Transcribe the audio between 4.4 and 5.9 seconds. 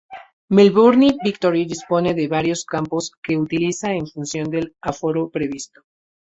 del aforo previsto.